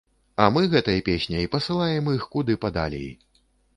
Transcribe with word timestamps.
А 0.43 0.45
мы 0.53 0.63
гэтай 0.71 1.03
песняй 1.09 1.45
пасылаем 1.55 2.09
іх 2.17 2.27
куды 2.37 2.59
падалей. 2.65 3.09